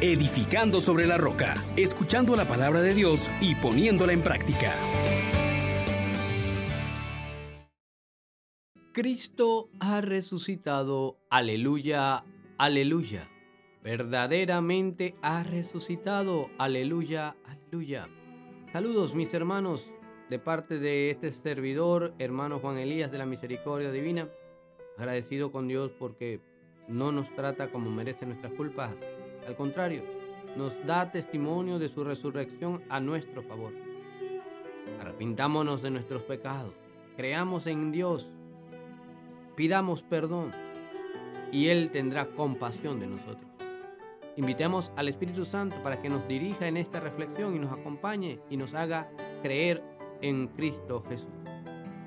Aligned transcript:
edificando 0.00 0.80
sobre 0.80 1.06
la 1.06 1.18
roca, 1.18 1.54
escuchando 1.76 2.34
la 2.34 2.46
palabra 2.46 2.80
de 2.80 2.94
Dios 2.94 3.30
y 3.40 3.54
poniéndola 3.54 4.12
en 4.12 4.22
práctica. 4.22 4.72
Cristo 8.92 9.68
ha 9.78 10.00
resucitado, 10.00 11.18
aleluya, 11.30 12.24
aleluya. 12.58 13.28
Verdaderamente 13.84 15.14
ha 15.22 15.42
resucitado, 15.42 16.50
aleluya, 16.58 17.36
aleluya. 17.46 18.08
Saludos 18.72 19.14
mis 19.14 19.32
hermanos, 19.32 19.86
de 20.28 20.38
parte 20.38 20.78
de 20.78 21.10
este 21.10 21.30
servidor, 21.32 22.14
hermano 22.18 22.58
Juan 22.58 22.78
Elías 22.78 23.10
de 23.12 23.18
la 23.18 23.26
Misericordia 23.26 23.90
Divina, 23.90 24.28
agradecido 24.96 25.52
con 25.52 25.68
Dios 25.68 25.92
porque 25.98 26.40
no 26.88 27.12
nos 27.12 27.32
trata 27.34 27.70
como 27.70 27.90
merecen 27.90 28.30
nuestras 28.30 28.52
culpas, 28.52 28.92
al 29.46 29.56
contrario, 29.56 30.02
nos 30.56 30.74
da 30.86 31.10
testimonio 31.10 31.78
de 31.78 31.88
su 31.88 32.04
resurrección 32.04 32.82
a 32.88 33.00
nuestro 33.00 33.42
favor. 33.42 33.72
Arrepintámonos 35.00 35.82
de 35.82 35.90
nuestros 35.90 36.22
pecados, 36.22 36.74
creamos 37.16 37.66
en 37.66 37.92
Dios, 37.92 38.30
pidamos 39.56 40.02
perdón 40.02 40.50
y 41.52 41.68
Él 41.68 41.90
tendrá 41.92 42.26
compasión 42.26 43.00
de 43.00 43.06
nosotros. 43.06 43.50
Invitemos 44.36 44.90
al 44.96 45.08
Espíritu 45.08 45.44
Santo 45.44 45.76
para 45.82 46.00
que 46.00 46.08
nos 46.08 46.26
dirija 46.26 46.66
en 46.66 46.76
esta 46.76 47.00
reflexión 47.00 47.54
y 47.56 47.58
nos 47.58 47.72
acompañe 47.72 48.38
y 48.48 48.56
nos 48.56 48.74
haga 48.74 49.08
creer 49.42 49.82
en 50.22 50.48
Cristo 50.48 51.02
Jesús. 51.08 51.28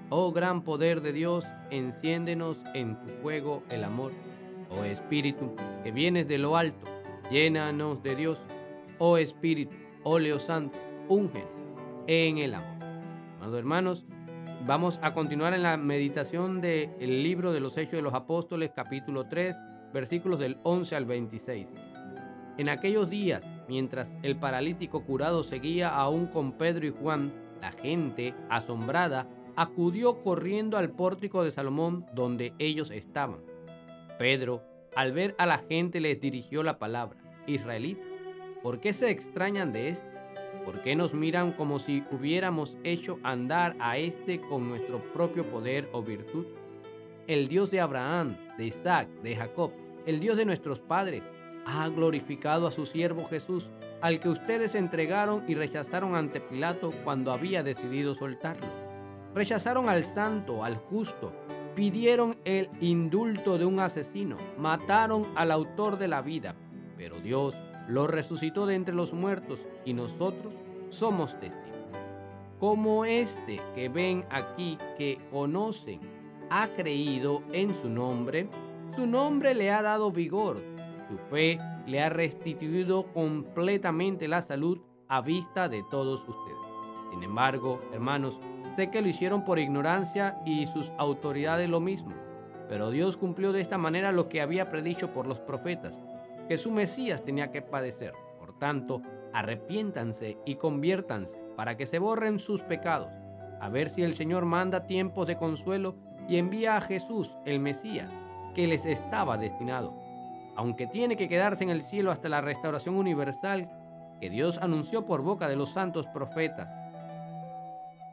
Oh 0.10 0.32
gran 0.32 0.64
poder 0.64 1.02
de 1.02 1.14
Dios, 1.14 1.46
enciéndenos 1.70 2.58
en 2.74 3.00
tu 3.00 3.08
fuego 3.22 3.64
el 3.70 3.84
amor. 3.84 4.12
Oh 4.70 4.84
Espíritu, 4.84 5.54
que 5.84 5.92
vienes 5.92 6.28
de 6.28 6.38
lo 6.38 6.56
alto, 6.56 6.93
llénanos 7.30 8.02
de 8.04 8.16
Dios. 8.16 8.42
Oh 9.00 9.18
Espíritu, 9.18 9.76
óleo 10.04 10.40
santo, 10.40 10.78
unge 11.08 11.44
en 12.08 12.38
el 12.38 12.54
amor. 12.54 12.78
Amados 13.38 13.60
hermanos, 13.60 14.06
vamos 14.66 15.00
a 15.02 15.14
continuar 15.14 15.54
en 15.54 15.64
la 15.64 15.78
meditación 15.78 16.62
del 16.62 17.24
libro 17.24 17.52
de 17.52 17.60
los 17.60 17.78
Hechos 17.78 17.94
de 17.94 18.02
los 18.02 18.14
Apóstoles, 18.14 18.72
capítulo 18.76 19.26
3, 19.26 19.56
versículos 19.94 20.40
del 20.40 20.58
11 20.64 20.96
al 20.96 21.06
26. 21.06 21.70
En 22.58 22.70
aquellos 22.70 23.10
días, 23.10 23.48
mientras 23.68 24.12
el 24.22 24.36
paralítico 24.36 25.04
curado 25.04 25.44
seguía 25.44 25.90
aún 25.90 26.28
con 26.28 26.54
Pedro 26.54 26.86
y 26.86 26.92
Juan, 26.92 27.34
la 27.62 27.72
gente, 27.72 28.34
asombrada, 28.50 29.28
acudió 29.56 30.22
corriendo 30.22 30.78
al 30.78 30.92
pórtico 30.92 31.44
de 31.44 31.52
Salomón 31.52 32.06
donde 32.14 32.54
ellos 32.60 32.92
estaban. 32.92 33.38
Pedro, 34.20 34.62
al 34.96 35.12
ver 35.12 35.36
a 35.38 35.46
la 35.46 35.60
gente, 35.60 36.00
les 36.00 36.20
dirigió 36.20 36.64
la 36.64 36.78
palabra, 36.78 37.18
Israelita, 37.48 38.04
¿por 38.62 38.80
qué 38.80 38.94
se 38.94 39.10
extrañan 39.10 39.74
de 39.74 39.90
esto? 39.90 40.06
¿Por 40.66 40.82
qué 40.82 40.96
nos 40.96 41.14
miran 41.14 41.52
como 41.52 41.80
si 41.80 42.04
hubiéramos 42.12 42.78
hecho 42.84 43.20
andar 43.24 43.76
a 43.80 43.98
este 43.98 44.40
con 44.40 44.70
nuestro 44.70 45.00
propio 45.14 45.44
poder 45.44 45.90
o 45.92 46.02
virtud? 46.02 46.46
El 47.28 47.48
Dios 47.48 47.70
de 47.72 47.82
Abraham, 47.82 48.38
de 48.58 48.68
Isaac, 48.68 49.08
de 49.24 49.36
Jacob, 49.36 49.72
el 50.06 50.20
Dios 50.20 50.38
de 50.38 50.46
nuestros 50.46 50.80
padres, 50.80 51.24
ha 51.66 51.88
glorificado 51.90 52.68
a 52.68 52.72
su 52.72 52.86
siervo 52.86 53.26
Jesús, 53.26 53.70
al 54.02 54.20
que 54.20 54.30
ustedes 54.30 54.76
entregaron 54.76 55.44
y 55.48 55.56
rechazaron 55.56 56.16
ante 56.16 56.40
Pilato 56.42 56.92
cuando 57.04 57.32
había 57.32 57.64
decidido 57.64 58.14
soltarlo. 58.14 58.68
Rechazaron 59.34 59.90
al 59.90 60.04
santo, 60.06 60.64
al 60.64 60.76
justo, 60.76 61.32
pidieron 61.76 62.38
el 62.46 62.70
indulto 62.82 63.58
de 63.58 63.66
un 63.66 63.80
asesino, 63.80 64.38
mataron 64.58 65.26
al 65.36 65.52
autor 65.52 65.98
de 65.98 66.08
la 66.08 66.22
vida, 66.22 66.56
pero 66.98 67.20
Dios 67.20 67.56
lo 67.88 68.08
resucitó 68.08 68.66
de 68.66 68.76
entre 68.76 68.96
los 68.96 69.14
muertos 69.14 69.66
y 69.86 69.94
nosotros 69.94 70.56
somos 70.90 71.40
testigos. 71.40 71.62
Como 72.60 73.06
este 73.06 73.60
que 73.76 73.90
ven 73.90 74.26
aquí, 74.30 74.78
que 74.98 75.20
conocen, 75.32 76.00
ha 76.50 76.68
creído 76.70 77.42
en 77.52 77.76
su 77.82 77.90
nombre, 77.90 78.48
su 78.96 79.08
nombre 79.08 79.54
le 79.54 79.72
ha 79.72 79.82
dado 79.82 80.12
vigor 80.12 80.58
su 81.14 81.18
fe 81.30 81.58
le 81.86 82.02
ha 82.02 82.10
restituido 82.10 83.04
completamente 83.14 84.28
la 84.28 84.42
salud 84.42 84.80
a 85.08 85.22
vista 85.22 85.70
de 85.70 85.84
todos 85.92 86.28
ustedes. 86.28 86.73
Sin 87.14 87.22
embargo, 87.22 87.80
hermanos, 87.94 88.40
sé 88.76 88.90
que 88.90 89.00
lo 89.00 89.08
hicieron 89.08 89.46
por 89.46 89.60
ignorancia 89.60 90.42
y 90.48 90.66
sus 90.66 90.92
autoridades 90.98 91.70
lo 91.70 91.80
mismo. 91.80 92.16
Pero 92.68 92.90
Dios 92.90 93.18
cumplió 93.18 93.52
de 93.52 93.62
esta 93.62 93.78
manera 93.78 94.12
lo 94.12 94.30
que 94.30 94.42
había 94.42 94.66
predicho 94.66 95.14
por 95.14 95.28
los 95.28 95.40
profetas, 95.40 95.94
que 96.48 96.58
su 96.58 96.72
Mesías 96.72 97.24
tenía 97.24 97.52
que 97.52 97.62
padecer. 97.62 98.14
Por 98.40 98.58
tanto, 98.58 99.04
arrepiéntanse 99.32 100.40
y 100.44 100.56
conviértanse 100.56 101.38
para 101.56 101.78
que 101.78 101.86
se 101.86 102.00
borren 102.00 102.40
sus 102.40 102.62
pecados, 102.62 103.12
a 103.62 103.70
ver 103.70 103.92
si 103.92 104.02
el 104.02 104.16
Señor 104.16 104.46
manda 104.46 104.88
tiempos 104.88 105.28
de 105.28 105.38
consuelo 105.38 105.94
y 106.28 106.38
envía 106.38 106.78
a 106.78 106.82
Jesús, 106.82 107.36
el 107.46 107.60
Mesías, 107.60 108.12
que 108.56 108.66
les 108.66 108.88
estaba 108.88 109.38
destinado 109.38 109.94
aunque 110.56 110.88
tiene 110.88 111.18
que 111.18 111.28
quedarse 111.28 111.64
en 111.64 111.70
el 111.70 111.82
cielo 111.82 112.12
hasta 112.12 112.30
la 112.30 112.42
restauración 112.42 112.96
universal 112.96 113.70
que 114.20 114.30
Dios 114.30 114.58
anunció 114.60 115.06
por 115.06 115.22
boca 115.22 115.48
de 115.48 115.56
los 115.56 115.72
santos 115.72 116.08
profetas. 116.08 116.70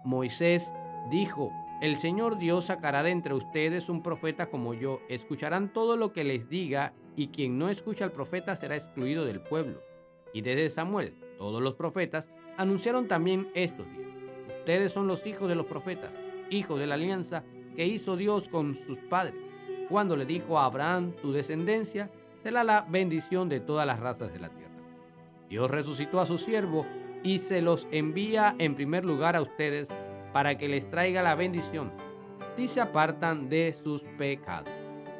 Moisés 0.04 0.72
dijo, 1.10 1.52
el 1.80 1.96
Señor 1.96 2.38
Dios 2.38 2.66
sacará 2.66 3.02
de 3.02 3.10
entre 3.10 3.34
ustedes 3.34 3.88
un 3.88 4.02
profeta 4.02 4.46
como 4.46 4.74
yo, 4.74 5.00
escucharán 5.08 5.72
todo 5.72 5.96
lo 5.96 6.12
que 6.12 6.24
les 6.24 6.48
diga, 6.48 6.92
y 7.16 7.28
quien 7.28 7.58
no 7.58 7.68
escucha 7.68 8.04
al 8.04 8.12
profeta 8.12 8.54
será 8.56 8.76
excluido 8.76 9.24
del 9.24 9.40
pueblo. 9.40 9.82
Y 10.32 10.42
desde 10.42 10.70
Samuel, 10.70 11.14
todos 11.38 11.62
los 11.62 11.74
profetas 11.74 12.28
anunciaron 12.56 13.08
también 13.08 13.48
estos 13.54 13.86
días. 13.90 14.10
Ustedes 14.58 14.92
son 14.92 15.06
los 15.06 15.26
hijos 15.26 15.48
de 15.48 15.54
los 15.54 15.66
profetas, 15.66 16.12
hijos 16.50 16.78
de 16.78 16.86
la 16.86 16.94
alianza 16.94 17.42
que 17.74 17.86
hizo 17.86 18.16
Dios 18.16 18.48
con 18.48 18.74
sus 18.74 18.98
padres, 18.98 19.34
cuando 19.88 20.16
le 20.16 20.24
dijo 20.24 20.58
a 20.58 20.66
Abraham, 20.66 21.12
tu 21.20 21.32
descendencia 21.32 22.10
será 22.42 22.62
la 22.62 22.86
bendición 22.88 23.48
de 23.48 23.60
todas 23.60 23.86
las 23.86 23.98
razas 23.98 24.32
de 24.32 24.38
la 24.38 24.48
tierra. 24.48 24.70
Dios 25.48 25.68
resucitó 25.70 26.20
a 26.20 26.26
su 26.26 26.38
siervo 26.38 26.86
y 27.22 27.38
se 27.38 27.60
los 27.60 27.86
envía 27.90 28.54
en 28.58 28.74
primer 28.74 29.04
lugar 29.04 29.36
a 29.36 29.42
ustedes 29.42 29.88
para 30.32 30.56
que 30.56 30.68
les 30.68 30.88
traiga 30.88 31.22
la 31.22 31.34
bendición 31.34 31.92
si 32.56 32.68
se 32.68 32.80
apartan 32.80 33.48
de 33.48 33.74
sus 33.82 34.02
pecados. 34.18 34.68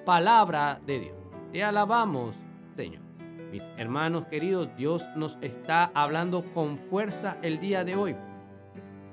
Palabra 0.05 0.81
de 0.87 1.01
Dios. 1.01 1.17
Te 1.53 1.63
alabamos, 1.63 2.37
Señor. 2.77 3.03
Mis 3.51 3.65
hermanos 3.77 4.27
queridos, 4.27 4.69
Dios 4.77 5.03
nos 5.17 5.39
está 5.41 5.91
hablando 5.95 6.45
con 6.55 6.79
fuerza 6.79 7.37
el 7.43 7.59
día 7.59 7.85
de 7.85 7.97
hoy. 7.97 8.15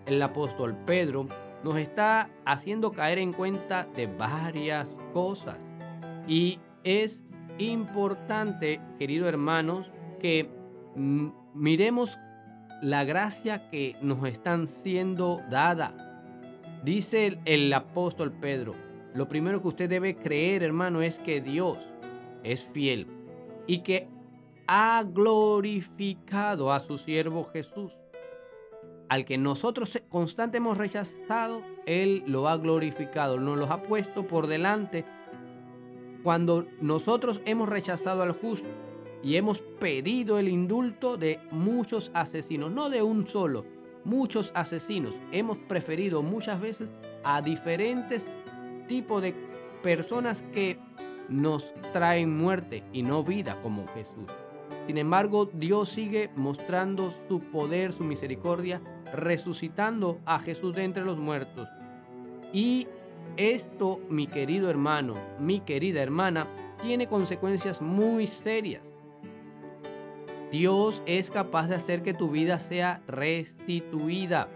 El 0.06 0.22
apóstol 0.22 0.76
Pedro 0.86 1.28
nos 1.64 1.78
está 1.78 2.30
haciendo 2.46 2.92
caer 2.92 3.18
en 3.18 3.34
cuenta 3.34 3.88
de 3.96 4.06
varias 4.08 4.96
cosas 5.14 5.58
y 6.28 6.60
es 6.84 7.24
importante, 7.58 8.80
queridos 9.00 9.28
hermanos, 9.30 9.92
que 10.20 10.50
miremos 10.96 12.20
la 12.82 13.04
gracia 13.04 13.70
que 13.70 13.96
nos 14.02 14.24
están 14.26 14.68
siendo 14.68 15.42
dada. 15.50 15.94
Dice 16.84 17.40
el, 17.46 17.74
apóstol 17.74 18.32
Pedro, 18.32 18.74
lo 19.14 19.28
primero 19.28 19.62
que 19.62 19.68
usted 19.70 19.90
debe 19.90 20.16
creer, 20.16 20.64
hermano, 20.64 21.02
es 21.02 21.18
que 21.18 21.42
Dios 21.42 21.78
es 22.44 22.64
fiel 22.64 23.08
y 23.66 23.80
que 23.80 24.08
ha 24.68 25.04
glorificado 25.06 26.72
a 26.72 26.80
su 26.80 26.98
siervo 26.98 27.46
Jesús. 27.46 27.98
Al 29.10 29.26
que 29.26 29.38
nosotros 29.38 30.00
constantemente 30.10 30.58
hemos 30.58 30.78
rechazado, 30.78 31.62
Él 31.86 32.24
lo 32.28 32.48
ha 32.48 32.58
glorificado, 32.58 33.40
nos 33.40 33.58
los 33.58 33.72
ha 33.72 33.82
puesto 33.82 34.28
por 34.28 34.48
delante 34.48 35.06
cuando 36.24 36.66
nosotros 36.82 37.42
hemos 37.46 37.70
rechazado 37.70 38.22
al 38.22 38.34
justo 38.34 38.68
y 39.24 39.36
hemos 39.36 39.60
pedido 39.60 40.40
el 40.40 40.48
indulto 40.48 41.18
de 41.18 41.40
muchos 41.52 42.12
asesinos, 42.14 42.72
no 42.72 42.90
de 42.90 43.02
un 43.02 43.28
solo, 43.28 43.66
muchos 44.04 44.52
asesinos, 44.54 45.16
hemos 45.32 45.58
preferido 45.58 46.22
muchas 46.22 46.62
veces 46.62 46.90
a 47.24 47.42
diferentes 47.42 48.26
tipos 48.88 49.22
de 49.22 49.34
personas 49.84 50.44
que 50.54 50.80
nos 51.30 51.74
traen 51.92 52.38
muerte 52.38 52.84
y 52.94 53.04
no 53.04 53.24
vida 53.24 53.60
como 53.62 53.86
Jesús. 53.88 54.32
Sin 54.86 54.98
embargo, 54.98 55.50
Dios 55.52 55.90
sigue 55.90 56.30
mostrando 56.36 57.12
su 57.28 57.42
poder, 57.42 57.92
su 57.92 58.06
misericordia, 58.06 58.82
resucitando 59.14 60.20
a 60.26 60.40
Jesús 60.40 60.74
de 60.76 60.86
entre 60.86 61.04
los 61.04 61.18
muertos. 61.18 61.68
Y 62.54 62.88
esto, 63.36 64.00
mi 64.10 64.28
querido 64.28 64.70
hermano, 64.70 65.16
mi 65.40 65.60
querida 65.60 66.02
hermana, 66.02 66.48
tiene 66.82 67.08
consecuencias 67.08 67.82
muy 67.82 68.28
serias. 68.28 68.82
Dios 70.52 71.02
es 71.06 71.30
capaz 71.30 71.68
de 71.68 71.76
hacer 71.76 72.04
que 72.04 72.14
tu 72.14 72.30
vida 72.30 72.60
sea 72.60 73.02
restituida. 73.08 74.48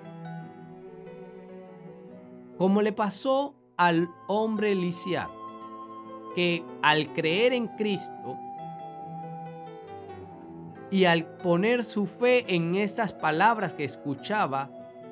Como 2.57 2.81
le 2.81 2.93
pasó 2.93 3.55
al 3.75 4.09
hombre 4.27 4.73
lisiado, 4.75 5.33
que 6.35 6.63
al 6.81 7.11
creer 7.13 7.53
en 7.53 7.67
Cristo 7.67 8.37
y 10.91 11.05
al 11.05 11.25
poner 11.37 11.83
su 11.83 12.05
fe 12.05 12.45
en 12.55 12.75
esas 12.75 13.13
palabras 13.13 13.73
que 13.73 13.83
escuchaba, 13.83 14.69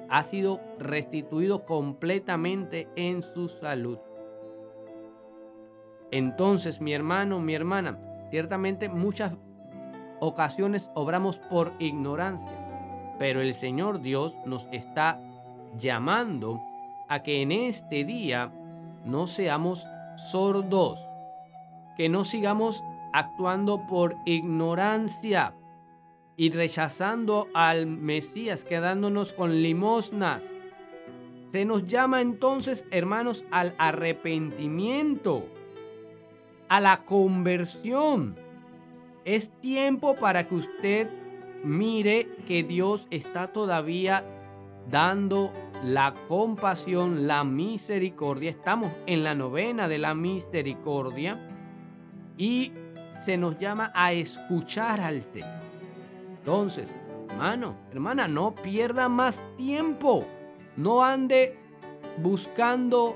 ha 0.10 0.24
sido 0.24 0.62
restituido 0.80 1.66
completamente 1.66 2.88
en 2.96 3.22
su 3.22 3.48
salud. 3.50 4.00
Entonces, 6.12 6.82
mi 6.82 6.94
hermano, 6.94 7.40
mi 7.40 7.54
hermana, 7.54 8.00
ciertamente 8.32 8.90
muchas 8.90 9.34
ocasiones 10.20 10.90
obramos 10.94 11.38
por 11.38 11.74
ignorancia, 11.80 12.52
pero 13.18 13.42
el 13.42 13.54
Señor 13.54 14.02
Dios 14.02 14.36
nos 14.46 14.68
está 14.72 15.20
llamando 15.78 16.62
a 17.08 17.24
que 17.24 17.42
en 17.42 17.52
este 17.52 18.06
día 18.06 18.52
no 19.06 19.28
seamos 19.28 19.86
sordos, 20.32 21.00
que 21.98 22.10
no 22.10 22.24
sigamos 22.24 22.84
actuando 23.14 23.86
por 23.88 24.16
ignorancia 24.26 25.54
y 26.38 26.52
rechazando 26.52 27.48
al 27.54 27.86
Mesías, 27.86 28.64
quedándonos 28.64 29.34
con 29.34 29.62
limosnas. 29.62 30.42
Se 31.52 31.66
nos 31.66 31.88
llama 31.88 32.22
entonces, 32.22 32.86
hermanos, 32.92 33.44
al 33.52 33.74
arrepentimiento, 33.78 35.46
a 36.70 36.80
la 36.80 37.04
conversión. 37.04 38.38
Es 39.30 39.52
tiempo 39.62 40.16
para 40.16 40.48
que 40.48 40.56
usted 40.56 41.08
mire 41.64 42.30
que 42.48 42.64
Dios 42.64 43.06
está 43.12 43.46
todavía 43.46 44.24
dando 44.90 45.54
la 45.84 46.16
compasión, 46.28 47.28
la 47.28 47.44
misericordia. 47.44 48.50
Estamos 48.50 48.92
en 49.06 49.24
la 49.24 49.36
novena 49.36 49.88
de 49.88 50.00
la 50.00 50.16
misericordia 50.16 51.38
y 52.40 52.72
se 53.24 53.38
nos 53.38 53.60
llama 53.60 53.92
a 53.94 54.14
escuchar 54.14 55.00
al 55.00 55.22
Señor. 55.22 55.62
Entonces, 56.40 56.88
hermano, 57.30 57.76
hermana, 57.92 58.28
no 58.28 58.56
pierda 58.56 59.10
más 59.10 59.40
tiempo. 59.58 60.26
No 60.76 61.04
ande 61.04 61.56
buscando 62.18 63.16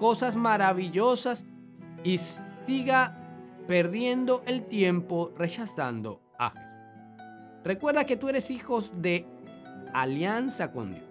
cosas 0.00 0.36
maravillosas 0.36 1.44
y 2.02 2.18
siga 2.66 3.17
perdiendo 3.68 4.42
el 4.46 4.64
tiempo 4.64 5.30
rechazando 5.36 6.22
a 6.38 6.50
Jesús. 6.50 6.64
Recuerda 7.62 8.06
que 8.06 8.16
tú 8.16 8.30
eres 8.30 8.50
hijos 8.50 8.90
de 8.94 9.26
alianza 9.92 10.72
con 10.72 10.94
Dios. 10.94 11.04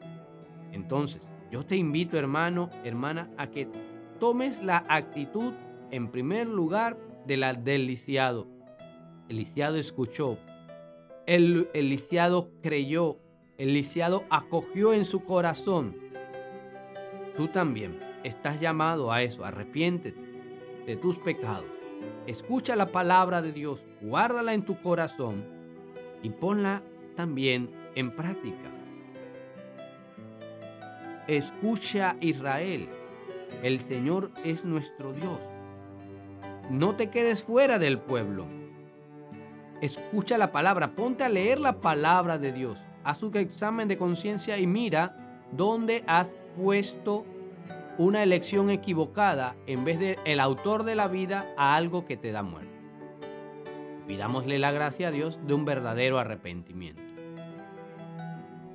Entonces, 0.71 1.21
yo 1.51 1.67
te 1.67 1.75
invito, 1.75 2.17
hermano, 2.17 2.71
hermana, 2.83 3.29
a 3.37 3.51
que 3.51 3.67
tomes 4.19 4.63
la 4.63 4.83
actitud 4.89 5.53
en 5.91 6.09
primer 6.09 6.47
lugar 6.47 6.97
de 7.27 7.37
la 7.37 7.53
del 7.53 7.85
lisiado. 7.85 8.47
El 9.29 9.35
lisiado 9.37 9.75
escuchó, 9.77 10.39
el, 11.27 11.69
el 11.75 11.89
lisiado 11.89 12.49
creyó, 12.63 13.19
el 13.59 13.75
lisiado 13.75 14.23
acogió 14.31 14.95
en 14.95 15.05
su 15.05 15.23
corazón. 15.23 15.95
Tú 17.35 17.49
también 17.49 17.99
estás 18.23 18.59
llamado 18.59 19.11
a 19.11 19.21
eso, 19.21 19.45
arrepiéntete 19.45 20.19
de 20.87 20.95
tus 20.95 21.17
pecados. 21.19 21.76
Escucha 22.25 22.75
la 22.75 22.87
palabra 22.87 23.41
de 23.41 23.51
Dios, 23.51 23.85
guárdala 24.01 24.53
en 24.53 24.63
tu 24.63 24.81
corazón 24.81 25.45
y 26.21 26.29
ponla 26.29 26.81
también 27.15 27.69
en 27.95 28.11
práctica. 28.11 28.69
Escucha 31.27 32.15
Israel, 32.21 32.87
el 33.63 33.79
Señor 33.79 34.31
es 34.43 34.63
nuestro 34.65 35.13
Dios. 35.13 35.39
No 36.69 36.95
te 36.95 37.09
quedes 37.09 37.43
fuera 37.43 37.79
del 37.79 37.97
pueblo. 37.97 38.45
Escucha 39.81 40.37
la 40.37 40.51
palabra, 40.51 40.95
ponte 40.95 41.23
a 41.23 41.29
leer 41.29 41.59
la 41.59 41.79
palabra 41.79 42.37
de 42.37 42.51
Dios. 42.51 42.79
Haz 43.03 43.23
un 43.23 43.35
examen 43.37 43.87
de 43.87 43.97
conciencia 43.97 44.57
y 44.57 44.67
mira 44.67 45.15
dónde 45.51 46.03
has 46.07 46.29
puesto 46.57 47.25
una 47.97 48.21
elección 48.21 48.69
equivocada 48.69 49.55
en 49.65 49.83
vez 49.83 49.99
de 49.99 50.19
el 50.25 50.39
autor 50.39 50.83
de 50.83 50.95
la 50.95 51.07
vida 51.07 51.53
a 51.57 51.75
algo 51.75 52.05
que 52.05 52.17
te 52.17 52.31
da 52.31 52.43
muerte. 52.43 52.77
Pidámosle 54.07 54.59
la 54.59 54.71
gracia 54.71 55.07
a 55.07 55.11
Dios 55.11 55.39
de 55.45 55.53
un 55.53 55.65
verdadero 55.65 56.19
arrepentimiento. 56.19 57.01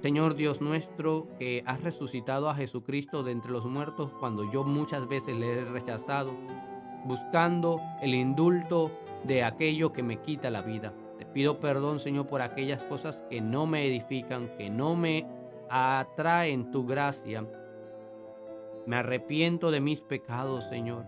Señor 0.02 0.34
Dios 0.34 0.60
nuestro, 0.60 1.28
que 1.38 1.62
has 1.64 1.80
resucitado 1.80 2.50
a 2.50 2.56
Jesucristo 2.56 3.22
de 3.22 3.30
entre 3.30 3.52
los 3.52 3.64
muertos 3.64 4.12
cuando 4.18 4.50
yo 4.50 4.64
muchas 4.64 5.06
veces 5.06 5.36
le 5.36 5.52
he 5.52 5.64
rechazado, 5.64 6.32
buscando 7.04 7.80
el 8.02 8.14
indulto 8.14 8.90
de 9.22 9.44
aquello 9.44 9.92
que 9.92 10.02
me 10.02 10.20
quita 10.20 10.50
la 10.50 10.62
vida. 10.62 10.92
Te 11.18 11.24
pido 11.24 11.60
perdón, 11.60 12.00
Señor, 12.00 12.26
por 12.26 12.42
aquellas 12.42 12.82
cosas 12.82 13.20
que 13.30 13.40
no 13.40 13.66
me 13.66 13.86
edifican, 13.86 14.48
que 14.58 14.68
no 14.68 14.96
me 14.96 15.24
atraen 15.70 16.72
tu 16.72 16.84
gracia. 16.84 17.46
Me 18.86 18.96
arrepiento 18.96 19.70
de 19.70 19.80
mis 19.80 20.00
pecados, 20.00 20.64
Señor. 20.68 21.04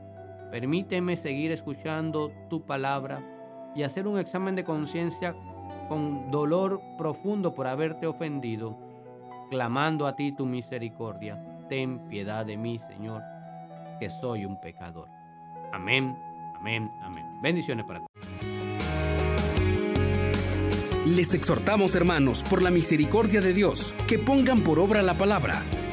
Permíteme 0.50 1.16
seguir 1.16 1.50
escuchando 1.50 2.30
tu 2.48 2.64
palabra 2.64 3.20
y 3.74 3.82
hacer 3.82 4.06
un 4.06 4.18
examen 4.18 4.54
de 4.54 4.62
conciencia 4.62 5.34
con 5.88 6.30
dolor 6.30 6.80
profundo 6.96 7.54
por 7.54 7.66
haberte 7.66 8.06
ofendido, 8.06 8.78
clamando 9.50 10.06
a 10.06 10.14
ti 10.14 10.30
tu 10.32 10.46
misericordia. 10.46 11.44
Ten 11.68 12.08
piedad 12.08 12.46
de 12.46 12.56
mí, 12.56 12.78
Señor, 12.88 13.22
que 13.98 14.08
soy 14.08 14.44
un 14.44 14.60
pecador. 14.60 15.08
Amén, 15.72 16.16
amén, 16.60 16.88
amén. 17.02 17.24
Bendiciones 17.42 17.84
para 17.84 18.00
todos. 18.00 18.10
Les 21.06 21.34
exhortamos, 21.34 21.96
hermanos, 21.96 22.44
por 22.48 22.62
la 22.62 22.70
misericordia 22.70 23.40
de 23.40 23.52
Dios, 23.52 23.92
que 24.08 24.18
pongan 24.18 24.60
por 24.60 24.78
obra 24.78 25.02
la 25.02 25.14
palabra 25.14 25.60